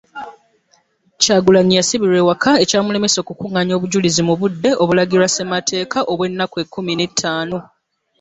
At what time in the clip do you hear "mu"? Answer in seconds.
4.27-4.33